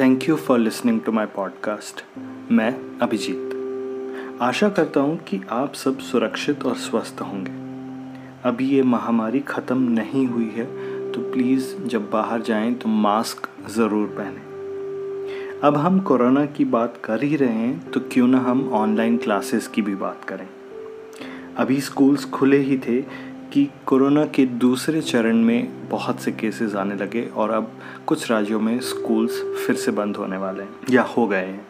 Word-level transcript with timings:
Thank 0.00 0.28
you 0.28 0.36
for 0.36 0.58
listening 0.58 1.00
to 1.00 1.12
my 1.12 1.26
podcast 1.26 2.02
मैं 2.52 2.70
अभिजीत। 3.02 4.38
आशा 4.42 4.68
करता 4.68 5.00
हूँ 5.00 5.16
कि 5.18 5.40
आप 5.50 5.74
सब 5.74 5.98
सुरक्षित 5.98 6.64
और 6.66 6.74
स्वस्थ 6.76 7.20
होंगे। 7.20 7.52
अभी 8.48 8.68
ये 8.68 8.82
महामारी 8.82 9.40
ख़त्म 9.40 9.90
नहीं 9.90 10.26
हुई 10.26 10.50
है 10.54 10.64
तो 11.12 11.20
प्लीज़ 11.32 11.74
जब 11.86 12.10
बाहर 12.10 12.42
जाएँ 12.42 12.74
तो 12.74 12.88
मास्क 12.88 13.48
ज़रूर 13.70 14.06
पहनें। 14.18 15.60
अब 15.64 15.76
हम 15.76 16.00
कोरोना 16.00 16.44
की 16.46 16.64
बात 16.64 17.00
कर 17.04 17.22
ही 17.22 17.36
रहे 17.36 17.48
हैं 17.48 17.90
तो 17.90 18.00
क्यों 18.12 18.26
ना 18.28 18.38
हम 18.38 18.68
ऑनलाइन 18.72 19.16
क्लासेस 19.16 19.68
की 19.68 19.82
भी 19.82 19.94
बात 19.94 20.24
करें। 20.24 20.46
अभी 21.56 21.80
स्कूल्स 21.80 22.24
खुले 22.30 22.58
ही 22.58 22.78
थे 22.78 23.02
कि 23.54 23.68
कोरोना 23.86 24.24
के 24.26 24.44
दूसरे 24.46 25.00
चरण 25.00 25.36
में 25.36 25.88
बहुत 25.88 26.20
से 26.20 26.32
केसेस 26.32 26.74
आने 26.74 26.94
लगे 26.94 27.22
और 27.26 27.50
अब 27.50 27.70
कुछ 28.06 28.30
राज्यों 28.30 28.60
में 28.60 28.80
स्कूल्स 28.80 29.40
फिर 29.66 29.76
से 29.76 29.92
बंद 29.92 30.16
होने 30.16 30.36
वाले 30.36 30.62
हैं, 30.62 30.70
या 30.90 31.02
हो 31.02 31.26
गए 31.26 31.44
हैं। 31.44 31.66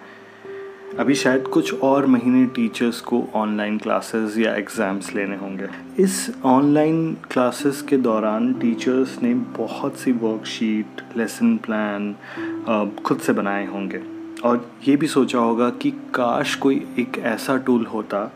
अभी 0.98 1.14
शायद 1.14 1.48
कुछ 1.48 1.82
और 1.82 2.06
महीने 2.06 2.44
टीचर्स 2.46 3.00
को 3.00 3.22
ऑनलाइन 3.34 3.78
क्लासेस 3.78 4.38
या 4.38 4.54
एग्ज़ाम्स 4.54 5.14
लेने 5.14 5.36
होंगे। 5.36 5.68
इस 5.98 6.30
ऑनलाइन 6.44 7.16
क्लासेस 7.30 7.82
के 7.82 7.96
दौरान 7.98 8.52
टीचर्स 8.54 9.22
ने 9.22 9.34
बहुत 9.34 9.98
सी 9.98 10.12
वर्कशीट 10.12 11.02
लेसन 11.16 11.56
प्लान 11.56 12.14
खुद 13.04 13.18
से 13.18 13.32
बनाए 13.32 13.66
होंगे। 13.66 14.02
और 14.44 14.66
ये 14.88 14.96
भी 14.96 15.06
सोचा 15.06 15.38
होगा 15.38 15.70
कि 15.70 15.90
काश 16.14 16.54
कोई 16.54 16.84
एक 16.98 17.18
ऐसा 17.18 17.56
टूल 17.56 17.86
होता 17.86 18.30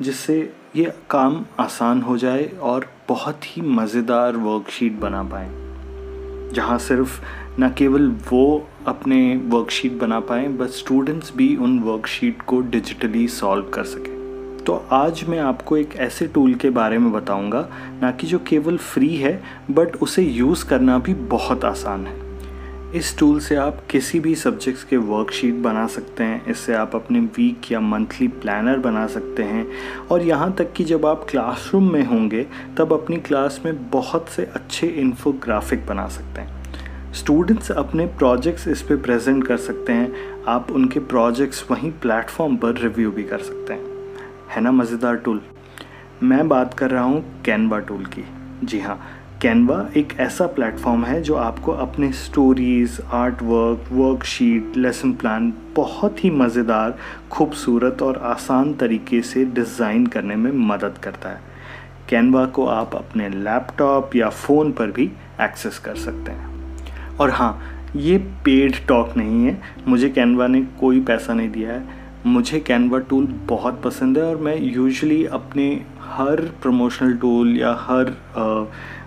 जिससे 0.00 0.42
ये 0.76 0.92
काम 1.10 1.44
आसान 1.60 2.00
हो 2.02 2.16
जाए 2.18 2.44
और 2.62 2.86
बहुत 3.08 3.44
ही 3.46 3.62
मज़ेदार 3.62 4.36
वर्कशीट 4.36 4.92
बना 4.92 5.22
पाएँ। 5.22 5.50
जहाँ 6.54 6.78
सिर्फ़ 6.78 7.20
न 7.60 7.68
केवल 7.78 8.08
वो 8.30 8.66
अपने 8.86 9.36
वर्कशीट 9.36 9.92
बना 9.92 10.18
पाएँ 10.20 10.48
बट 10.48 10.68
स्टूडेंट्स 10.68 11.32
भी 11.36 11.56
उन 11.56 11.78
वर्कशीट 11.78 12.42
को 12.42 12.60
डिजिटली 12.60 13.26
सॉल्व 13.28 13.68
कर 13.68 13.84
सकें। 13.84 14.64
तो 14.64 14.84
आज 14.92 15.24
मैं 15.24 15.38
आपको 15.38 15.76
एक 15.76 15.96
ऐसे 15.96 16.26
टूल 16.26 16.54
के 16.54 16.70
बारे 16.70 16.98
में 16.98 17.12
बताऊँगा, 17.12 17.68
ना 18.02 18.10
कि 18.10 18.26
जो 18.26 18.38
केवल 18.38 18.76
फ्री 18.76 19.14
है 19.16 19.42
बट 19.70 19.96
उसे 19.96 20.22
यूज़ 20.22 20.66
करना 20.66 20.98
भी 20.98 21.14
बहुत 21.14 21.64
आसान 21.64 22.06
है। 22.06 22.23
इस 22.94 23.16
टूल 23.18 23.38
से 23.40 23.56
आप 23.56 23.80
किसी 23.90 24.18
भी 24.20 24.34
सब्जेक्ट्स 24.34 24.82
के 24.84 24.96
वर्कशीट 24.96 25.54
बना 25.54 25.86
सकते 25.86 26.24
हैं। 26.24 26.46
इससे 26.46 26.74
आप 26.74 26.94
अपने 26.94 27.20
वीक 27.20 27.70
या 27.72 27.80
मंथली 27.80 28.28
प्लानर 28.28 28.78
बना 28.78 29.06
सकते 29.06 29.42
हैं। 29.42 29.66
और 30.10 30.22
यहाँ 30.22 30.52
तक 30.52 30.72
कि 30.72 30.84
जब 30.84 31.06
आप 31.06 31.26
क्लासरूम 31.30 31.90
में 31.92 32.04
होंगे, 32.04 32.46
तब 32.78 32.92
अपनी 32.92 33.16
क्लास 33.16 33.60
में 33.64 33.90
बहुत 33.90 34.28
से 34.28 34.44
अच्छे 34.44 34.86
इन्फोग्राफिक 34.86 35.86
बना 35.86 36.06
सकते 36.08 36.40
हैं। 36.40 37.12
स्टूडेंट्स 37.12 37.70
अपने 37.70 38.06
प्रोजेक्ट्स 38.06 38.68
इस 38.68 38.82
पर 38.82 38.96
प्रेजेंट 38.96 39.46
कर 39.46 39.56
सकते 39.56 39.92
हैं। 39.92 40.44
आप 40.48 40.70
उनके 40.70 41.00
प्रोजेक्ट्स 41.00 41.64
वहीं 41.70 41.90
प्लेटफॉर्म 41.92 42.56
पर 42.56 42.78
रिव्यू 42.78 43.10
भी 43.10 43.24
कर 43.24 43.38
सकते 43.38 43.72
हैं। 43.72 44.16
है 44.50 44.60
ना 44.60 44.72
मज़ेदार 44.72 45.16
टूल 45.16 45.40
मैं 46.22 46.48
बात 46.48 46.74
कर 46.74 46.90
रहा 46.90 47.04
हूँ 47.04 47.42
कैनवा 47.44 47.78
टूल 47.78 48.04
की। 48.06 48.24
जी 48.64 48.80
हाँ 48.80 49.00
कैनवा 49.44 49.76
एक 49.96 50.12
ऐसा 50.20 50.46
प्लेटफॉर्म 50.46 51.04
है 51.04 51.20
जो 51.22 51.34
आपको 51.36 51.72
अपने 51.72 52.10
stories 52.12 53.00
art 53.12 53.42
work 53.42 53.88
worksheet 53.92 54.76
lesson 54.76 55.12
plan 55.12 55.52
बहुत 55.76 56.22
ही 56.24 56.30
मज़ेदार, 56.30 56.96
खूबसूरत 57.30 58.02
और 58.02 58.18
आसान 58.24 58.72
तरीके 58.74 59.20
से 59.22 59.44
डिज़ाइन 59.44 60.06
करने 60.06 60.36
में 60.36 60.50
मदद 60.68 60.98
करता 61.02 61.28
है। 61.28 61.40
कैनवा 62.08 62.44
को 62.46 62.66
आप 62.66 62.94
अपने 62.94 63.28
लैपटॉप 63.28 64.16
या 64.16 64.28
फ़ोन 64.28 64.72
पर 64.72 64.90
भी 64.90 65.10
एक्सेस 65.40 65.78
कर 65.78 65.96
सकते 65.96 66.32
हैं। 66.32 67.16
और 67.16 67.30
हाँ 67.30 67.60
ये 67.96 68.18
पेड 68.44 68.86
टॉक 68.88 69.16
नहीं 69.16 69.44
है। 69.44 69.60
मुझे 69.88 70.08
कैनवा 70.08 70.46
ने 70.46 70.62
कोई 70.80 71.00
पैसा 71.00 71.34
नहीं 71.34 71.50
दिया 71.50 71.72
है। 71.72 72.02
मुझे 72.26 72.60
कैनवा 72.60 72.98
टूल 72.98 73.26
बहुत 73.48 73.82
पसंद 73.82 74.18
है 74.18 74.24
और 74.24 74.36
मैं 74.36 74.56
यूजुअली 74.56 75.24
अपने 75.26 75.70
हर 76.00 76.40
प्रमोशनल 76.62 77.16
टूल 77.16 77.56
या 77.56 77.72
हर 77.80 78.16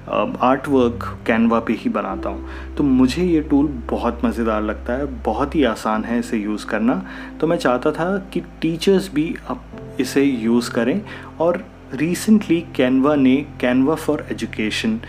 आर्ट 0.10 0.68
वर्क 0.68 1.04
कैनवा 1.28 1.60
पे 1.60 1.74
ही 1.74 1.90
बनाता 1.90 2.30
हूँ। 2.30 2.76
तो 2.76 2.84
मुझे 2.84 3.24
ये 3.24 3.42
टूल 3.42 3.68
बहुत 3.90 4.26
मज़ेदार 4.26 4.62
लगता 4.62 4.94
है 4.94 5.06
बहुत 5.24 5.56
ही 5.56 5.64
आसान 5.64 6.04
है 6.04 6.20
इसे 6.20 6.38
यूज़ 6.38 6.66
करना। 6.66 7.02
तो 7.42 7.48
मैं 7.48 7.58
चाहता 7.58 7.92
था 7.92 8.18
कि 8.34 8.42
टीचर्स 8.62 9.14
भी 9.14 9.34
अब 9.50 9.98
इसे 10.00 10.24
यूज़ 10.24 10.72
करें 10.72 11.02
और 11.40 11.64
रिसेंटली 11.94 12.60
कैनवा 12.76 13.16
ने 13.16 13.36
कैनवा 13.62 13.96
फॉर 13.96 14.26
एजुकेशन 14.32 15.00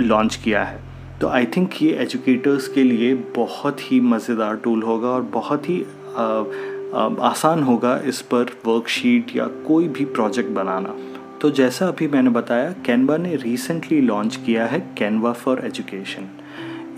लॉन्च 0.00 0.36
किया 0.36 0.62
है। 0.64 0.80
तो 1.20 1.28
आई 1.28 1.46
थिंक 1.46 1.82
ये 1.82 1.92
एजुकेटर्स 2.02 2.68
के 2.68 2.82
लिए 2.82 3.14
बहुत 3.36 3.80
ही 3.82 4.00
मज़ेदार 4.00 4.56
टूल 4.56 4.82
होगा 4.82 5.08
और 5.08 5.22
बहुत 5.22 5.68
ही 5.68 5.84
आ, 6.16 6.44
आसान 7.20 7.62
होगा 7.62 7.96
इस 8.06 8.20
पर 8.22 8.50
वर्कशीट 8.66 9.36
या 9.36 9.46
कोई 9.66 9.88
भी 9.88 10.04
प्रोजेक्ट 10.04 10.50
बनाना। 10.50 10.94
तो 11.40 11.50
जैसा 11.50 11.88
अभी 11.88 12.08
मैंने 12.08 12.30
बताया 12.30 12.74
कैनवा 12.86 13.16
ने 13.16 13.36
रिसेंटली 13.36 14.00
लॉन्च 14.00 14.36
किया 14.36 14.66
है 14.66 14.94
कैनवा 14.98 15.32
फॉर 15.32 15.62
एजुकेशन 15.64 16.28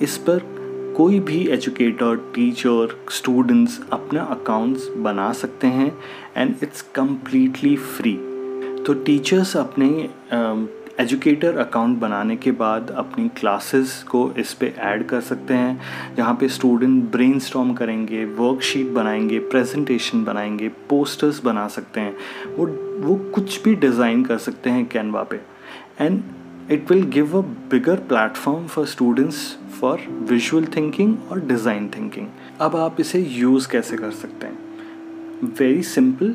इस 0.02 0.16
पर 0.16 0.58
कोई 0.96 1.20
भी 1.20 1.48
एजुकेटर 1.48 2.32
टीचर 2.34 3.04
स्टूडेंट्स 3.10 3.80
अपना 3.92 4.22
अकाउंट्स 4.22 4.88
बना 4.88 5.32
सकते 5.32 5.66
हैं 5.66 5.98
एंड 6.36 6.54
इट्स 6.62 6.82
कम्प्लीटली 6.82 7.76
फ्री 7.76 8.12
तो 8.86 8.94
टीचर्स 8.94 9.56
अपने 9.56 10.08
एजुकेटर 11.00 11.56
अकाउंट 11.56 11.98
बनाने 11.98 12.36
के 12.36 12.50
बाद 12.50 12.90
अपनी 12.90 13.28
क्लासेस 13.28 14.04
को 14.08 14.34
इस 14.38 14.54
पे 14.54 14.74
ऐड 14.78 15.06
कर 15.06 15.20
सकते 15.20 15.54
हैं। 15.54 15.80
जहाँ 16.16 16.34
पे 16.34 16.48
स्टूडेंट 16.48 17.12
ब्रेन 17.12 17.40
करेंगे 17.74 18.24
वर्कशीट 18.24 18.86
बनाएँगे 18.86 19.38
प्रेजेंटेशन 19.38 20.24
बनाएँगे 20.24 20.68
पोस्टर्स 20.68 21.44
बना 21.44 21.68
सकते 21.68 22.00
हैं। 22.00 22.16
वो 22.56 22.87
वो 22.98 23.16
कुछ 23.34 23.62
भी 23.62 23.74
डिज़ाइन 23.74 24.24
कर 24.24 24.38
सकते 24.38 24.70
हैं 24.70 24.86
कैनवा 24.86 25.22
पे. 25.22 25.40
And 26.00 26.22
it 26.70 26.90
will 26.90 27.02
give 27.02 27.36
a 27.38 27.40
bigger 27.70 27.96
platform 28.08 28.66
for 28.66 28.86
students 28.86 29.56
for 29.80 30.00
visual 30.30 30.64
thinking 30.76 31.16
और 31.30 31.40
डिज़ाइन 31.40 31.88
थिंकिंग 31.88 32.26
अब 32.60 32.76
आप 32.76 33.00
इसे 33.00 33.20
यूज़ 33.20 33.68
कैसे 33.68 33.96
कर 33.96 34.10
सकते 34.10 34.46
हैं? 34.46 34.58
वेरी 35.58 35.82
सिंपल 35.82 36.34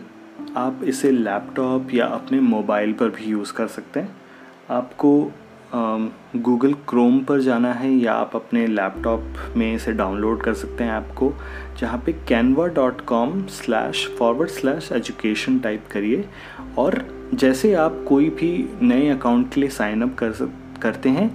आप 0.58 0.80
इसे 0.84 1.12
लैपटॉप 1.12 1.94
या 1.94 2.06
अपने 2.06 2.40
मोबाइल 2.40 2.94
पर 2.94 3.10
भी 3.10 3.24
यूज़ 3.24 3.54
कर 3.54 3.68
सकते 3.68 4.00
हैं. 4.00 4.16
आपको 4.70 5.32
गूगल 5.76 6.74
क्रोम 6.90 7.20
पर 7.20 7.40
जाना 7.42 7.72
है 7.74 7.92
या 7.92 8.14
आप 8.14 8.36
अपने 8.36 8.66
लैपटॉप 8.68 9.54
में 9.58 9.74
इसे 9.76 9.92
डाउनलोड 9.92 10.42
कर 10.42 10.54
सकते 10.54 10.84
हैं 10.84 10.98
ऐप 10.98 11.10
को 11.18 11.32
जहाँ 11.80 12.02
पे 12.06 12.14
Canva 12.28 12.68
dot 12.68 13.02
com 13.02 13.42
slash 13.50 14.06
forward 14.20 14.50
slash 14.50 14.92
education 14.92 15.58
type 15.60 15.88
करिए। 15.92 16.26
और 16.78 17.02
जैसे 17.34 17.74
आप 17.74 18.04
कोई 18.08 18.30
भी 18.30 18.70
नए 18.82 19.10
अकाउंट 19.10 19.54
के 19.54 19.62
लिए 19.62 19.70
साइन 19.70 20.02
अप 20.02 20.16
कर 20.16 20.32
सक, 20.32 20.52
करते 20.82 21.10
हैं 21.10 21.30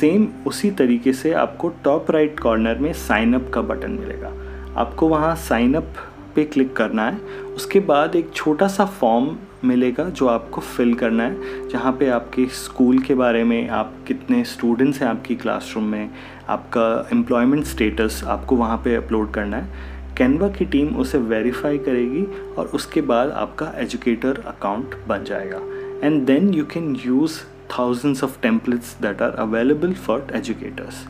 सेम 0.00 0.28
उसी 0.46 0.70
तरीके 0.70 1.12
से 1.12 1.32
आपको 1.32 1.68
टॉप 1.84 2.10
राइट 2.10 2.40
कॉर्नर 2.40 2.78
में 2.78 2.92
साइन 2.92 3.34
अप 3.34 3.50
का 3.54 3.62
बटन 3.62 3.90
मिलेगा। 3.90 4.32
आपको 4.80 5.08
वहाँ 5.08 5.34
साइन 5.38 5.74
अप 5.74 5.94
पे 6.34 6.44
क्लिक 6.44 6.74
करना 6.76 7.10
है। 7.10 7.18
उसके 7.54 7.80
बाद 7.80 8.16
एक 8.16 8.30
छोटा 8.34 8.68
सा 8.68 8.84
फॉर्म 8.84 9.36
मिलेगा 9.64 10.04
जो 10.04 10.26
आपको 10.26 10.60
फिल 10.60 10.94
करना 10.94 11.22
है 11.22 11.68
जहाँ 11.68 11.92
पे 11.92 12.08
आपके 12.08 12.46
स्कूल 12.46 12.98
के 12.98 13.14
बारे 13.14 13.44
में 13.44 13.68
आप 13.68 13.94
कितने 14.08 14.44
स्टूडेंट्स 14.44 15.00
हैं 15.02 15.08
आपकी 15.08 15.36
क्लासरूम 15.36 15.84
में 15.84 16.10
आपका 16.48 17.08
एम्प्लॉयमेंट 17.12 17.64
स्टेटस 17.64 18.22
आपको 18.26 18.56
वहाँ 18.56 18.76
पे 18.76 18.94
अपलोड 18.94 19.32
करना 19.32 19.56
है। 19.56 19.98
कैनवा 20.16 20.48
की 20.48 20.64
टीम 20.64 20.96
उसे 20.96 21.18
वेरीफाई 21.18 21.78
करेगी 21.78 22.24
और 22.54 22.66
उसके 22.66 23.00
बाद 23.00 23.30
आपका 23.30 23.72
एजुकेटर 23.76 24.42
अकाउंट 24.46 24.96
बन 25.08 25.24
जाएगा। 25.24 25.60
And 26.06 26.24
then 26.26 26.54
you 26.54 26.64
can 26.64 26.96
use 27.06 27.40
thousands 27.78 28.24
of 28.24 28.40
templates 28.42 28.96
that 29.02 29.22
are 29.22 29.30
available 29.30 29.92
for 29.92 30.26
educators 30.32 31.06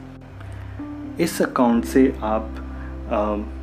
इस 1.20 1.42
अकाउंट 1.42 1.84
से 1.84 2.14
आप 2.22 2.54
uh, 3.06 3.59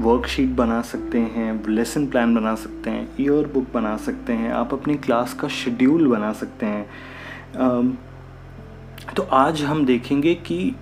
वर्कशीट 0.00 0.48
बना 0.48 0.80
सकते 0.82 1.18
हैं 1.18 1.68
लेसन 1.68 2.06
प्लान 2.06 2.34
बना 2.34 2.54
सकते 2.54 2.90
हैं 2.90 3.08
ईयर 3.20 3.46
बुक 3.46 3.66
बना 3.74 3.96
सकते 3.96 4.32
हैं, 4.32 4.52
आप 4.52 4.72
अपनी 4.74 4.94
क्लास 4.96 5.34
का 5.34 5.48
शेड्यूल 5.48 6.06
बना 6.08 6.32
सकते 6.32 6.66
हैं। 6.66 7.98
तो 9.16 9.22
आज 9.22 9.62
हम 9.62 9.84
देखेंगे 9.86 10.34
कि 10.46 10.74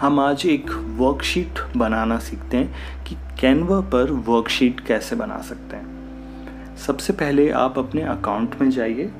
हम 0.00 0.20
आज 0.20 0.46
एक 0.46 0.70
वर्कशीट 0.98 1.60
बनाना 1.76 2.18
सीखते 2.18 2.56
हैं 2.56 3.04
कि 3.04 3.16
कैनवा 3.40 3.80
पर 3.92 4.10
वर्कशीट 4.26 4.80
कैसे 4.80 5.16
बना 5.16 5.40
सकते 5.42 5.76
हैं। 5.76 6.76
सबसे 6.76 7.12
पहले 7.12 7.50
आप 7.50 7.78
अपने 7.78 8.02
अकाउंट 8.02 8.60
में 8.60 8.70
जाइए, 8.70 9.10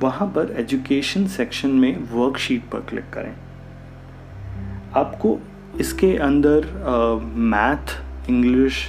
वहाँ 0.00 0.28
पर 0.28 0.54
एजुकेशन 0.58 1.26
सेक्शन 1.28 1.70
में 1.70 2.08
वर्कशीट 2.12 2.68
पर 2.70 2.80
क्लिक 2.80 3.10
करें। 3.12 3.34
आपको 4.96 5.38
इसके 5.80 6.16
अंदर 6.16 6.66
math 7.52 7.96
English 8.30 8.86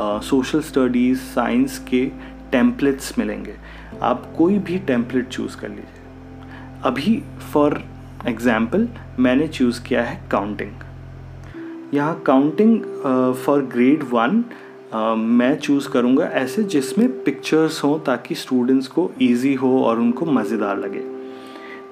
social 0.00 0.60
studies 0.62 1.18
science 1.34 1.78
के 1.90 2.04
टेम्पलेट्स 2.52 3.18
मिलेंगे। 3.18 3.54
आप 4.02 4.32
कोई 4.38 4.58
भी 4.58 4.78
टेम्पलेट 4.88 5.28
चूज़ 5.28 5.56
कर 5.56 5.68
लीजिए। 5.68 5.86
अभी 6.84 7.22
फॉर 7.52 7.82
एग्ज़ाम्पल 8.26 8.88
मैंने 9.18 9.48
चूज़ 9.48 9.82
किया 9.82 10.02
है 10.02 10.20
काउंटिंग 10.30 11.94
यहाँ 11.94 12.20
काउंटिंग 12.26 12.80
फॉर 13.44 13.62
ग्रेड 13.72 14.02
वन 14.12 14.44
मैं 15.16 15.54
चूज़ 15.58 15.88
करूँगा 15.90 16.26
ऐसे 16.36 16.62
जिसमें 16.64 17.08
पिक्चर्स 17.24 17.82
हों 17.84 17.98
ताकि 18.00 18.34
स्टूडेंट्स 18.34 18.86
को 18.88 19.10
ईजी 19.22 19.54
हो 19.54 19.78
और 19.84 20.00
उनको 20.00 20.26
मज़ेदार 20.26 20.78
लगे। 20.78 21.02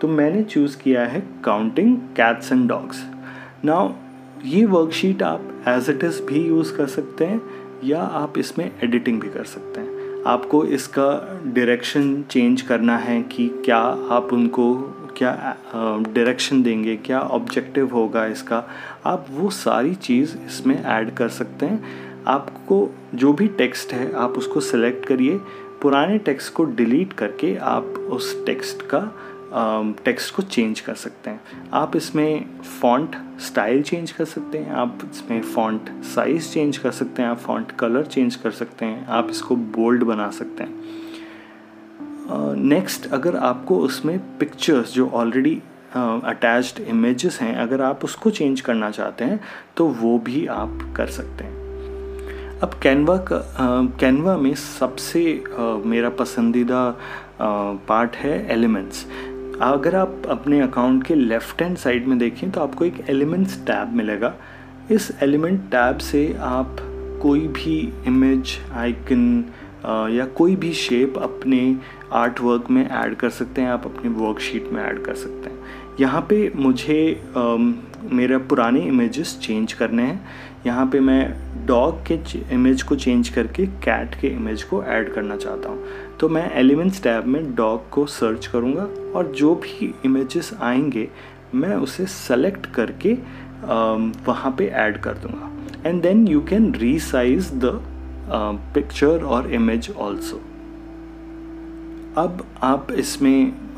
तो 0.00 0.08
मैंने 0.08 0.42
चूज़ 0.44 0.76
किया 0.78 1.04
है 1.06 1.22
counting 1.44 1.96
cats 2.16 2.52
and 2.52 2.68
dogs 2.68 3.04
now 3.64 3.92
ये 4.46 4.64
वर्कशीट 4.66 5.22
आप 5.22 5.64
एज 5.68 5.88
इट 5.90 6.02
इज़ 6.04 6.20
भी 6.22 6.40
यूज़ 6.40 6.74
कर 6.76 6.86
सकते 6.86 7.24
हैं, 7.24 7.40
या 7.84 8.00
आप 8.00 8.38
इसमें 8.38 8.70
एडिटिंग 8.84 9.20
भी 9.20 9.28
कर 9.28 9.44
सकते 9.44 9.80
हैं। 9.80 10.22
आपको 10.26 10.64
इसका 10.66 11.08
डायरेक्शन 11.46 12.22
चेंज 12.30 12.62
करना 12.62 12.96
है 12.98 13.20
कि 13.22 13.48
क्या 13.64 13.78
आप 14.10 14.32
उनको, 14.32 14.74
क्या 15.16 15.56
डायरेक्शन 15.74 16.62
देंगे, 16.62 16.96
क्या 16.96 17.20
ऑब्जेक्टिव 17.20 17.94
होगा 17.94 18.24
इसका। 18.26 18.64
आप 19.06 19.26
वो 19.30 19.50
सारी 19.50 19.94
चीज़ 19.94 20.36
इसमें 20.38 20.82
ऐड 20.84 21.14
कर 21.14 21.28
सकते 21.28 21.66
हैं। 21.66 22.24
आपको 22.26 22.88
जो 23.14 23.32
भी 23.32 23.48
टेक्स्ट 23.48 23.92
है, 23.92 24.12
आप 24.14 24.38
उसको 24.38 24.60
सेलेक्ट 24.62 25.06
करिए। 25.06 25.40
पुराने 25.82 26.18
टेक्स्ट 26.18 26.52
को 26.52 26.64
डिलीट 26.64 27.12
करके 27.12 27.54
आप 27.56 27.84
उस 28.10 28.44
टेक्स्ट 28.46 28.82
का 28.82 29.00
टेक्स्ट 30.04 30.34
को 30.34 30.42
चेंज 30.42 30.80
कर 30.80 30.94
सकते 30.94 31.30
हैं। 31.30 31.68
आप 31.72 31.96
इसमें 31.96 32.60
फ़ॉन्ट 32.80 33.16
स्टाइल 33.40 33.82
चेंज 33.82 34.10
कर 34.12 34.24
सकते 34.24 34.58
हैं 34.58 34.72
आप 34.72 34.98
इसमें 35.12 35.42
फ़ॉन्ट 35.42 35.90
साइज़ 36.04 36.48
चेंज 36.52 36.76
कर 36.76 36.90
सकते 36.90 37.22
हैं 37.22 37.28
आप 37.28 37.38
फ़ॉन्ट 37.38 37.72
कलर 37.72 38.06
चेंज 38.06 38.36
कर 38.36 38.50
सकते 38.50 38.84
हैं 38.84 39.06
आप 39.06 39.30
इसको 39.30 39.56
बोल्ड 39.56 40.04
बना 40.04 40.30
सकते 40.30 40.62
हैं। 40.62 40.74
नेक्स्ट 42.56 43.06
uh, 43.06 43.12
अगर 43.12 43.36
आपको 43.36 43.78
उसमें 43.78 44.18
पिक्चर्स 44.38 44.92
जो 44.94 45.08
ऑलरेडी 45.08 45.60
अटैच्ड 45.94 46.80
इमेजेस 46.80 47.38
हैं 47.40 47.54
अगर 47.56 47.82
आप 47.82 48.04
उसको 48.04 48.30
चेंज 48.30 48.60
करना 48.60 48.90
चाहते 48.90 49.24
हैं 49.24 49.40
तो 49.76 49.86
वो 50.00 50.18
भी 50.18 50.46
आप 50.46 50.78
कर 50.96 51.06
सकते 51.06 51.44
हैं। 51.44 52.60
अब 52.60 52.74
कैनवा 52.82 53.16
का 53.16 53.38
कैनवा 54.00 54.36
में 54.36 54.54
सबसे 54.54 55.22
uh, 55.58 55.84
मेरा 55.86 56.10
पसंदीदा 56.10 56.98
पार्ट 57.88 58.16
है 58.16 58.34
एलिमेंट्स 58.52 59.06
अगर 59.62 59.94
आप 59.96 60.22
अपने 60.30 60.60
अकाउंट 60.60 61.04
के 61.06 61.14
लेफ़्ट 61.14 61.62
हैंड 61.62 61.76
साइड 61.76 62.06
में 62.06 62.18
देखें 62.18 62.50
तो 62.50 62.60
आपको 62.60 62.84
एक 62.84 63.04
एलिमेंट्स 63.10 63.56
टैब 63.66 63.92
मिलेगा। 63.96 64.32
इस 64.90 65.10
एलिमेंट 65.22 65.60
टैब 65.70 65.98
से 65.98 66.32
आप 66.40 66.76
कोई 67.22 67.46
भी 67.48 67.78
इमेज 68.06 68.56
आइकन 68.74 69.44
या 70.12 70.24
कोई 70.36 70.56
भी 70.56 70.72
शेप 70.74 71.18
अपने 71.18 71.76
आर्ट 72.12 72.40
वर्क 72.40 72.70
में 72.70 72.88
ऐड 72.88 73.14
कर 73.16 73.30
सकते 73.30 73.60
हैं, 73.60 73.68
आप 73.68 73.86
अपने 73.86 74.10
वर्कशीट 74.10 74.68
में 74.72 74.82
ऐड 74.82 75.02
कर 75.04 75.14
सकते 75.14 75.50
हैं। 75.50 75.58
यहाँ 76.00 76.20
पे 76.28 76.50
मुझे 76.56 77.00
मेरा 78.12 78.38
पुराने 78.38 78.80
इमेजेस 78.80 79.38
चेंज 79.42 79.72
करने 79.72 80.02
हैं। 80.02 80.24
यहाँ 80.66 80.86
पे 80.86 81.00
मैं 81.00 81.66
डॉग 81.66 82.06
के 82.06 82.18
इमेज 82.54 82.82
को 82.82 82.96
चेंज 82.96 83.28
करके 83.28 83.66
कैट 83.84 84.14
के 84.20 84.28
इमेज 84.28 84.62
को 84.62 84.82
ऐड 84.84 85.12
करना 85.14 85.36
चाहता 85.36 85.68
हूँ। 85.68 86.05
तो 86.20 86.28
मैं 86.28 86.50
एलिमेंट्स 86.58 87.02
टैब 87.02 87.24
में 87.24 87.54
डॉग 87.54 87.88
को 87.90 88.06
सर्च 88.06 88.46
करूँगा 88.46 88.82
और 89.18 89.32
जो 89.36 89.54
भी 89.54 89.94
इमेजेस 90.04 90.52
आएँगे, 90.60 91.08
मैं 91.54 91.74
उसे 91.76 92.06
सेलेक्ट 92.06 92.66
करके 92.74 93.12
वहाँ 94.26 94.54
पे 94.58 94.66
ऐड 94.66 95.00
कर 95.02 95.14
दूँगा। 95.16 95.88
And 95.88 96.02
then 96.02 96.26
you 96.28 96.40
can 96.40 96.74
resize 96.74 97.50
the 97.54 97.80
picture 98.74 99.24
और 99.24 99.52
इमेज 99.54 99.90
ऑल्सो 99.90 100.36
अब 102.18 102.44
आप 102.62 102.90
इसमें 102.92 103.76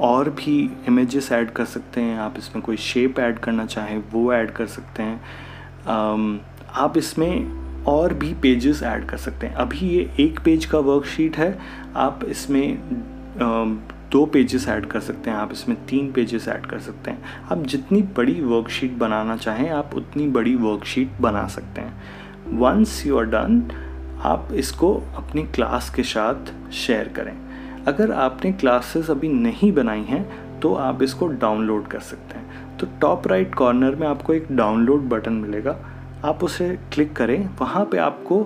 और 0.00 0.30
भी 0.30 0.58
इमेजेस 0.88 1.30
ऐड 1.32 1.50
कर 1.50 1.64
सकते 1.64 2.00
हैं। 2.00 2.18
आप 2.18 2.34
इसमें 2.38 2.64
कोई 2.64 2.76
शेप 2.76 3.18
ऐड 3.20 3.38
करना 3.38 3.66
चाहें, 3.66 4.02
वो 4.12 4.32
ऐड 4.32 4.50
कर 4.50 4.66
सकते 4.66 5.02
हैं। 5.02 5.20
आप 6.74 6.96
इसमें 6.98 7.65
और 7.86 8.14
भी 8.14 8.32
पेजेस 8.34 8.82
ऐड 8.82 9.06
कर 9.08 9.16
सकते 9.16 9.46
हैं। 9.46 9.54
अभी 9.54 9.88
ये 9.88 10.10
एक 10.20 10.40
पेज 10.40 10.64
का 10.64 10.78
वर्कशीट 10.80 11.36
है। 11.36 11.58
आप 11.96 12.24
इसमें 12.24 12.78
दो 14.12 14.24
पेजेस 14.26 14.68
ऐड 14.68 14.86
कर 14.86 15.00
सकते 15.00 15.30
हैं। 15.30 15.36
आप 15.36 15.52
इसमें 15.52 15.76
तीन 15.86 16.10
पेजेस 16.12 16.48
ऐड 16.48 16.66
कर 16.66 16.78
सकते 16.78 17.10
हैं। 17.10 17.22
आप 17.52 17.62
जितनी 17.64 18.02
बड़ी 18.16 18.40
वर्कशीट 18.42 18.92
बनाना 18.92 19.36
चाहें, 19.36 19.68
आप 19.70 19.94
उतनी 19.94 20.26
बड़ी 20.28 20.54
वर्कशीट 20.56 21.20
बना 21.20 21.46
सकते 21.48 21.80
हैं। 21.80 22.58
वंस 22.58 23.02
यू 23.06 23.18
आर 23.18 23.24
डन 23.24 23.62
आप 24.22 24.48
इसको 24.52 24.92
अपनी 25.16 25.42
क्लास 25.44 25.90
के 25.90 26.02
साथ 26.04 26.52
शेयर 26.74 27.08
करें। 27.08 27.34
अगर 27.86 28.12
आपने 28.12 28.52
क्लासेस 28.52 29.10
अभी 29.10 29.28
नहीं 29.28 29.72
बनाई 29.72 30.02
हैं 30.02 30.60
तो 30.60 30.74
आप 30.74 31.02
इसको 31.02 31.26
डाउनलोड 31.28 31.86
कर 31.86 32.00
सकते 32.00 32.38
हैं। 32.38 32.76
तो 32.78 32.86
टॉप 33.00 33.26
राइट 33.28 33.54
कॉर्नर 33.54 33.94
में 33.94 34.06
आपको 34.08 34.32
एक 34.32 34.46
डाउनलोड 34.52 35.08
बटन 35.08 35.32
मिलेगा। 35.32 35.76
आप 36.24 36.44
उसे 36.44 36.68
क्लिक 36.92 37.12
करें, 37.12 37.48
वहाँ 37.60 37.84
पे 37.84 37.98
आपको 37.98 38.42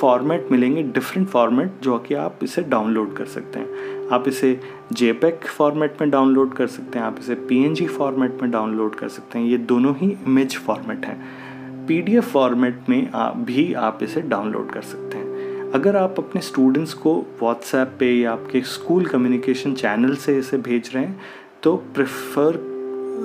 फॉर्मेट 0.00 0.48
मिलेंगे 0.52 0.82
डिफरेंट 0.82 1.28
फॉर्मेट 1.28 1.72
जो 1.82 1.98
कि 1.98 2.14
आप 2.14 2.38
इसे 2.42 2.62
डाउनलोड 2.62 3.16
कर 3.16 3.24
सकते 3.24 3.58
हैं। 3.58 4.08
आप 4.12 4.28
इसे 4.28 4.60
जेपेक 4.92 5.46
फॉर्मेट 5.46 5.96
में 6.00 6.10
डाउनलोड 6.10 6.54
कर 6.54 6.66
सकते 6.66 6.98
हैं, 6.98 7.06
आप 7.06 7.16
इसे 7.18 7.34
पीएनजी 7.34 7.86
फॉर्मेट 7.86 8.42
में 8.42 8.50
डाउनलोड 8.50 8.94
कर 8.94 9.08
सकते 9.08 9.38
हैं। 9.38 9.46
ये 9.46 9.58
दोनों 9.58 9.94
ही 9.96 10.16
इमेज 10.26 10.56
फॉर्मेट 10.58 11.06
हैं। 11.06 11.86
पीडीएफ 11.86 12.32
फॉर्मेट 12.32 12.80
में 12.88 13.10
आप 13.14 13.36
भी 13.36 13.72
आप 13.72 13.98
इसे 14.02 14.20
डाउनलोड 14.20 14.70
कर 14.70 14.82
सकते 14.82 15.16
हैं। 15.16 15.72
अगर 15.72 15.96
आप 15.96 16.14
अपने 16.18 16.40
स्टूडेंट्स 16.40 16.94
को 16.94 17.14
व्हाट्सएप 17.42 17.96
पे 17.98 18.12
या 18.12 18.32
आपके 18.32 18.60
स्कूल 18.60 19.06
कम्युनिकेशन 19.06 19.74
चैनल 19.74 20.14
से 20.14 20.38
इसे 20.38 20.58
भेज 20.58 20.90
रहे 20.94 21.04
हैं 21.04 21.20
तो 21.62 21.76
प्रेफर 21.76 22.72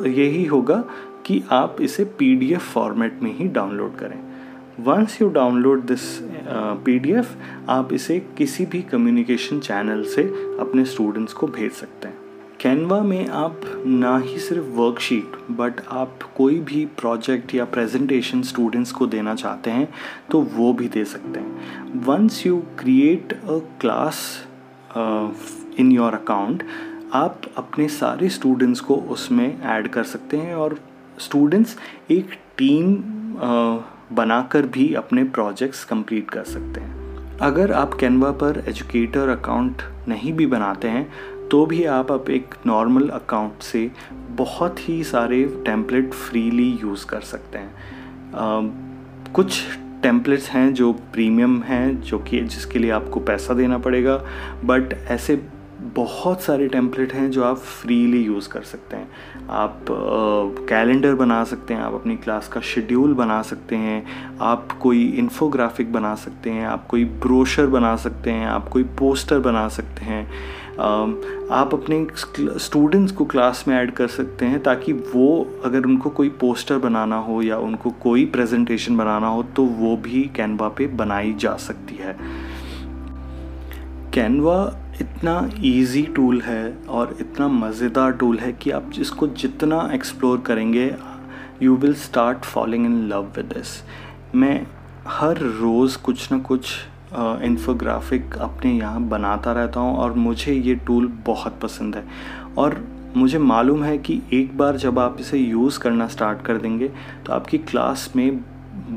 यही 0.08 0.46
होगा 0.46 0.84
कि 1.30 1.42
आप 1.52 1.82
इसे 1.82 2.04
पीडीएफ 2.20 2.74
फॉर्मेट 2.74 3.20
में 3.24 3.38
ही 3.38 3.48
डाउनलोड 3.48 3.96
करें। 3.98 4.20
Once 4.86 5.22
you 5.22 5.28
download 5.30 5.86
this 5.86 6.02
PDF 6.86 7.36
आप 7.70 7.94
इसे 7.94 8.20
किसी 8.38 8.66
भी 8.66 8.82
कम्युनिकेशन 8.82 9.60
चैनल 9.60 10.04
से 10.06 10.24
अपने 10.60 10.86
स्टूडेंट्स 10.86 11.34
को 11.34 11.48
भेज 11.48 11.72
सकते 11.72 12.08
हैं। 12.08 12.18
कैनवा 12.62 13.02
में 13.02 13.28
आप 13.28 13.62
ना 13.86 14.18
ही 14.18 14.38
सिर्फ़ 14.40 14.66
वर्कशीट 14.80 15.38
बट 15.52 15.82
आप 15.92 16.20
कोई 16.38 16.60
भी 16.62 16.86
प्रोजेक्ट 16.98 17.56
या 17.56 17.66
प्रेजेंटेशन 17.66 18.42
स्टूडेंट्स 18.42 18.92
को 18.92 19.08
देना 19.08 19.36
चाहते 19.36 19.72
हैं 19.72 19.88
तो 20.32 20.42
वो 20.56 20.74
भी 20.74 20.88
दे 20.88 21.06
सकते 21.06 21.40
हैं। 21.40 22.04
Once 22.06 22.46
you 22.46 22.58
create 22.80 23.34
a 23.34 23.60
class 23.82 24.28
in 25.80 25.92
your 25.92 26.14
account 26.14 26.64
आप 27.14 27.42
अपने 27.58 27.88
सारे 27.90 28.30
स्टूडेंट्स 28.30 28.80
को 28.80 28.96
उसमें 28.96 29.62
ऐड 29.62 29.88
कर 29.88 30.04
सकते 30.04 30.38
हैं 30.38 30.56
और 30.56 30.80
स्टूडेंट्स 31.20 31.78
एक 32.12 32.30
टीम 32.58 32.96
बनाकर 34.16 34.66
भी 34.68 34.94
अपने 34.94 35.24
प्रोजेक्ट्स 35.24 35.84
कंप्लीट 35.84 36.30
कर 36.32 36.44
सकते 36.44 36.82
हैं। 36.82 37.38
अगर 37.38 37.72
आप 37.72 37.94
कैनवा 37.94 38.32
पर 38.32 38.64
एजुकेटर 38.68 39.30
अकाउंट 39.30 39.82
नहीं 40.08 40.34
भी 40.34 40.46
बनाते 40.46 40.88
हैं 40.88 41.12
तो 41.50 41.66
भी 41.66 41.84
आप 41.86 42.12
अब 42.12 42.26
एक 42.30 42.56
नॉर्मल 42.68 43.08
अकाउंट 43.10 43.62
से 43.64 43.92
बहुत 44.32 44.90
ही 44.90 45.04
सारे 45.04 45.44
टेम्पलेट 45.66 46.14
फ्रीली 46.14 46.70
यूज़ 46.84 47.06
कर 47.06 47.22
सकते 47.22 47.58
हैं। 47.58 47.74
कुछ 49.34 49.62
टेम्पलेट्स 50.04 50.50
हैं 50.50 50.74
जो 50.74 50.92
प्रीमियम 50.94 51.62
हैं, 51.64 52.02
जो 52.02 52.20
कि, 52.20 52.42
जिसके 52.42 52.80
लिए 52.80 52.92
आपको 52.92 53.20
पैसा 53.20 53.54
देना 53.54 53.78
पड़ेगा 53.78 54.16
बट 54.66 54.94
ऐसे 54.94 55.36
बहुत 55.80 56.42
सारे 56.42 56.68
टेम्पलेट 56.68 57.14
हैं 57.14 57.30
जो 57.32 57.44
आप 57.44 57.58
फ्रीली 57.58 58.22
यूज़ 58.24 58.48
कर 58.50 58.62
सकते 58.62 58.96
हैं। 58.96 59.48
आप 59.50 59.86
कैलेंडर 60.70 61.14
बना 61.16 61.44
सकते 61.44 61.74
हैं, 61.74 61.82
आप 61.82 61.94
अपनी 61.94 62.16
क्लास 62.16 62.48
का 62.48 62.62
शेड्यूल 62.62 63.14
बना 63.14 63.42
सकते 63.42 63.76
हैं, 63.76 64.04
आप 64.42 64.72
कोई 64.72 65.06
इन्फोग्राफिक 65.10 65.92
बना 65.94 66.14
सकते 66.16 66.50
हैं, 66.50 66.66
आप 66.68 66.88
कोई 66.88 67.06
ब्रोशर 67.06 67.68
बना 67.68 67.96
सकते 67.96 68.32
हैं, 68.32 68.48
आप 68.48 68.68
कोई 68.70 68.84
पोस्टर 69.00 69.40
बना 69.40 69.68
सकते 69.68 70.06
हैं। 70.06 70.26
आप 71.52 71.74
अपने 71.74 72.06
स्टूडेंट्स 72.60 73.12
को 73.12 73.26
क्लास 73.26 73.64
में 73.68 73.76
ऐड 73.76 73.92
कर 73.92 74.08
सकते 74.08 74.46
हैं 74.46 74.62
ताकि 74.64 74.94
वो, 74.94 75.62
अगर 75.66 75.86
उनको 75.86 76.10
कोई 76.10 76.30
पोस्टर 76.40 76.78
बनाना 76.78 77.18
हो 77.18 77.42
या 77.42 77.58
उनको 77.60 77.92
कोई 78.02 78.26
प्रेजेंटेशन 78.26 78.98
बनाना 78.98 79.28
हो 79.28 79.44
तो 79.56 79.64
वो 79.64 79.96
भी 79.98 80.24
कैनवा 80.36 80.70
पे 80.70 80.88
बनाई 80.88 81.34
जा 81.34 81.56
सकती 81.58 81.96
है। 81.96 82.18
कैनवा 84.14 84.56
इतना 85.02 85.50
इजी 85.64 86.02
टूल 86.16 86.42
है 86.42 86.78
और 86.90 87.16
इतना 87.22 87.48
मज़ेदार 87.48 88.12
टूल 88.12 88.38
है 88.40 88.52
कि 88.54 88.72
आप 88.72 88.92
इसको 89.00 89.28
जितना 89.42 89.90
एक्सप्लोर 89.94 90.40
करेंगे 90.40 90.86
you 91.62 91.76
will 91.76 91.94
start 91.96 92.46
falling 92.46 92.86
in 92.86 93.02
love 93.10 93.32
with 93.36 93.46
this 93.46 93.82
मैं 94.36 94.66
हर 95.08 95.38
रोज़ 95.38 95.98
कुछ 95.98 96.32
ना 96.32 96.40
कुछ 96.40 96.74
इन्फोग्राफिक 97.44 98.38
अपने 98.38 98.74
यहाँ 98.74 99.02
बनाता 99.10 99.52
रहता 99.52 99.80
हूँ 99.80 99.96
और 99.98 100.14
मुझे 100.14 100.54
ये 100.54 100.76
टूल 100.88 101.08
बहुत 101.26 101.60
पसंद 101.60 101.96
है। 101.96 102.04
और 102.58 102.84
मुझे 103.18 103.38
मालूम 103.40 103.84
है 103.84 103.98
कि 103.98 104.22
एक 104.34 104.58
बार 104.58 104.78
जब 104.78 105.00
आप 105.00 105.18
इसे 105.20 105.38
यूज़ 105.38 105.80
करना 105.80 106.08
स्टार्ट 106.08 106.42
कर 106.46 106.58
देंगे 106.58 106.88
तो 107.26 107.34
आपकी 107.34 107.58
क्लास 107.58 108.12
में 108.16 108.40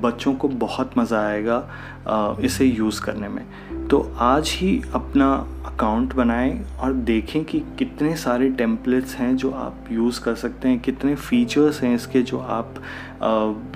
बच्चों 0.01 0.35
को 0.35 0.49
बहुत 0.49 0.99
मज़ा 0.99 1.21
आएगा 1.21 2.37
इसे 2.45 2.65
यूज़ 2.65 3.01
करने 3.03 3.29
में। 3.29 3.45
तो 3.93 4.01
आज 4.17 4.51
ही 4.51 4.71
अपना 4.95 5.27
अकाउंट 5.67 6.13
बनाएँ 6.15 6.53
और 6.81 6.93
देखें 6.93 7.45
कि 7.45 7.59
कितने 7.79 8.15
सारे 8.17 8.49
टेम्पलेट्स 8.51 9.15
हैं 9.15 9.35
जो 9.37 9.51
आप 9.51 9.89
यूज़ 9.93 10.21
कर 10.21 10.35
सकते 10.35 10.69
हैं, 10.69 10.79
कितने 10.81 11.15
फीचर्स 11.15 11.81
हैं 11.83 11.95
इसके 11.95 12.23
जो 12.23 12.39
आप 12.39 12.75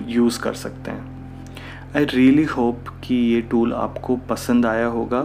यूज़ 0.08 0.40
कर 0.40 0.54
सकते 0.54 0.90
हैं। 0.90 1.92
आई 1.96 2.04
रियली 2.04 2.44
होप 2.44 2.88
कि 3.04 3.14
ये 3.14 3.40
टूल 3.40 3.72
आपको 3.72 4.16
पसंद 4.30 4.66
आया 4.66 4.86
होगा। 4.86 5.20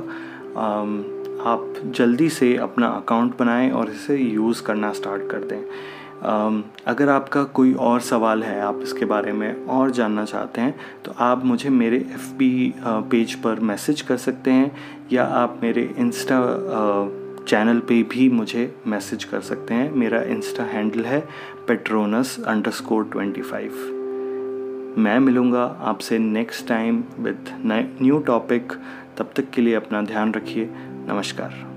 आप 1.51 1.73
जल्दी 1.95 2.29
से 2.29 2.55
अपना 2.57 2.87
अकाउंट 2.87 3.37
बनाएँ 3.39 3.71
और 3.71 3.91
इसे 3.91 4.17
यूज़ 4.17 4.63
करना 4.63 4.91
स्टार्ट 4.93 5.29
कर 5.31 5.43
दें। 5.43 5.63
अगर 6.23 7.09
आपका 7.09 7.43
कोई 7.43 7.73
और 7.75 7.99
सवाल 8.01 8.43
है, 8.43 8.59
आप 8.61 8.79
इसके 8.83 9.05
बारे 9.05 9.31
में 9.33 9.65
और 9.67 9.91
जानना 9.91 10.25
चाहते 10.25 10.61
हैं 10.61 10.75
तो 11.05 11.13
आप 11.19 11.45
मुझे 11.45 11.69
मेरे 11.71 11.97
एफपी 11.97 12.73
पेज 12.85 13.33
पर 13.35 13.59
मैसेज 13.61 14.01
कर 14.01 14.17
सकते 14.17 14.51
हैं, 14.51 14.71
या 15.11 15.23
आप 15.25 15.59
मेरे 15.63 15.89
इंस्टा 15.97 16.39
चैनल 17.47 17.79
पे 17.79 18.01
भी 18.03 18.29
मुझे 18.29 18.73
मैसेज 18.87 19.23
कर 19.23 19.41
सकते 19.41 19.73
हैं। 19.73 19.91
मेरा 19.91 20.21
इंस्टा 20.23 20.63
हैंडल 20.63 21.05
है 21.05 21.19
Petronas 21.67 22.37
under 22.47 22.71
score 22.71 23.09
twenty 23.11 23.41
five 23.41 23.97
मैं 24.97 25.17
मिलूँगा 25.19 25.63
आपसे 25.81 26.17
next 26.19 26.67
time 26.67 27.03
with 27.19 27.51
new 27.65 28.19
topic 28.27 28.73
तब 29.17 29.31
तक 29.35 29.49
के 29.49 29.61
लिए 29.61 29.75
अपना 29.75 30.01
ध्यान 30.03 30.33
रखिए। 30.33 30.69
नमस्कार। 31.09 31.70